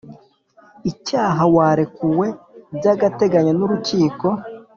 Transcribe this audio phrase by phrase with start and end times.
[0.91, 2.27] icyaha warekuwe
[2.75, 4.27] by agateganyo n urukiko